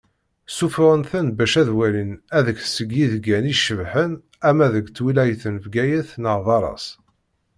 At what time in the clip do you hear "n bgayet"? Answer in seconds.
5.53-6.09